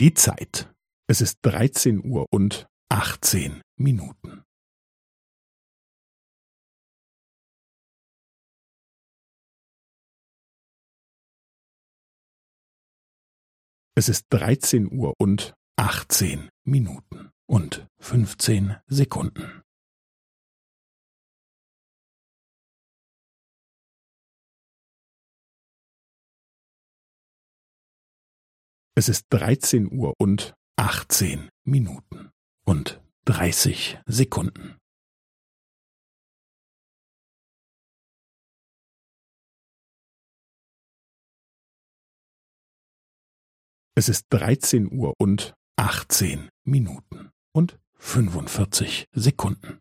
Die 0.00 0.14
Zeit. 0.14 0.72
Es 1.08 1.20
ist 1.20 1.40
dreizehn 1.42 2.04
Uhr 2.04 2.26
und 2.30 2.68
achtzehn 2.88 3.62
Minuten. 3.76 4.44
Es 13.96 14.08
ist 14.08 14.26
dreizehn 14.30 14.88
Uhr 14.92 15.14
und 15.18 15.54
achtzehn 15.76 16.48
Minuten 16.62 17.32
und 17.48 17.88
fünfzehn 17.98 18.76
Sekunden. 18.86 19.64
Es 28.98 29.08
ist 29.08 29.26
dreizehn 29.30 29.92
Uhr 29.92 30.12
und 30.18 30.56
achtzehn 30.74 31.50
Minuten 31.62 32.32
und 32.64 33.00
dreißig 33.26 33.96
Sekunden. 34.06 34.76
Es 43.94 44.08
ist 44.08 44.26
dreizehn 44.30 44.90
Uhr 44.92 45.14
und 45.20 45.54
achtzehn 45.76 46.48
Minuten 46.64 47.30
und 47.54 47.78
fünfundvierzig 47.94 49.06
Sekunden. 49.12 49.80